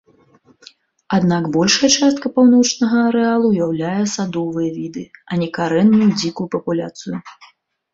[1.17, 7.17] Аднак, большая частка паўночнага арэалу ўяўляе садовыя віды, а не карэнную дзікую папуляцыю.